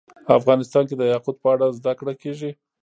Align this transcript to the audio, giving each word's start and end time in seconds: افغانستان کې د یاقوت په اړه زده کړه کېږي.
افغانستان 0.39 0.83
کې 0.87 0.95
د 0.97 1.03
یاقوت 1.13 1.37
په 1.41 1.47
اړه 1.53 1.75
زده 1.77 1.93
کړه 1.99 2.13
کېږي. 2.21 2.51